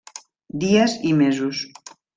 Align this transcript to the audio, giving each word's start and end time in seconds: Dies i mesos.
Dies 0.63 0.97
i 1.11 1.15
mesos. 1.21 1.65